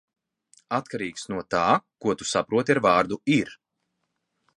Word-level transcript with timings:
Atkarīgs 0.77 1.25
no 1.33 1.43
tā, 1.55 1.61
ko 2.05 2.15
tu 2.21 2.27
saproti 2.31 2.75
ar 2.77 2.81
vārdu 2.87 3.19
"ir". 3.37 3.53